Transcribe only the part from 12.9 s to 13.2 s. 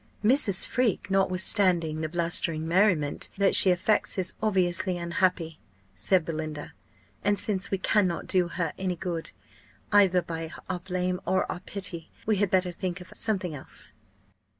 of